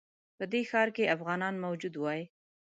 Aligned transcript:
په 0.37 0.43
دې 0.51 0.61
ښار 0.69 0.89
کې 0.95 1.11
افغانان 1.15 1.55
موجود 1.65 1.93
وای. 1.97 2.21